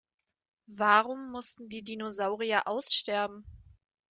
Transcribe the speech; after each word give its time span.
Warum 0.65 1.29
mussten 1.29 1.69
die 1.69 1.83
Dinosaurier 1.83 2.67
aussterben? 2.67 3.45